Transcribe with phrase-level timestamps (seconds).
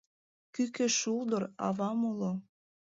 [0.53, 2.31] Кӱкӧ шулдыр- авам уло.